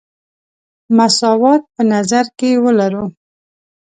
مساوات 0.97 1.61
په 1.73 1.81
نظر 1.93 2.25
کې 2.39 2.49
ولرو. 2.63 3.05